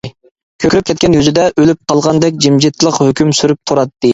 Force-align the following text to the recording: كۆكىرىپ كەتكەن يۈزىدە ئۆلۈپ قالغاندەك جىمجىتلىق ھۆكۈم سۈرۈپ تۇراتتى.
كۆكىرىپ 0.63 0.87
كەتكەن 0.91 1.17
يۈزىدە 1.17 1.45
ئۆلۈپ 1.51 1.81
قالغاندەك 1.93 2.41
جىمجىتلىق 2.47 3.01
ھۆكۈم 3.07 3.39
سۈرۈپ 3.43 3.63
تۇراتتى. 3.73 4.09